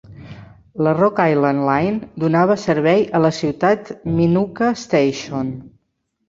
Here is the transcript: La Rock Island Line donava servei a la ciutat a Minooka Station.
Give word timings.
La 0.85 0.93
Rock 0.99 1.19
Island 1.33 1.63
Line 1.67 2.09
donava 2.23 2.55
servei 2.63 3.05
a 3.19 3.21
la 3.27 3.31
ciutat 3.41 3.93
a 3.97 4.15
Minooka 4.15 4.73
Station. 4.87 5.55